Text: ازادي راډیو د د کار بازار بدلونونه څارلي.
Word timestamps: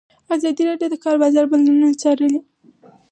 ازادي 0.35 0.63
راډیو 0.69 0.89
د 0.91 0.93
د 0.99 1.01
کار 1.03 1.15
بازار 1.23 1.45
بدلونونه 1.51 1.95
څارلي. 2.01 2.39